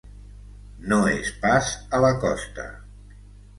No 0.93 0.97
és 1.17 1.29
pas 1.45 1.71
a 1.99 2.01
la 2.07 2.11
costa. 2.27 2.69